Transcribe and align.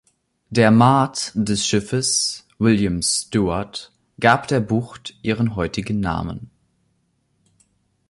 Der 0.49 0.71
Maat 0.71 1.31
des 1.35 1.63
Schiffes, 1.67 2.47
William 2.57 3.03
Stewart, 3.03 3.91
gab 4.19 4.47
der 4.47 4.59
Bucht 4.59 5.13
ihren 5.21 5.55
heutigen 5.55 5.99
Namen. 5.99 6.49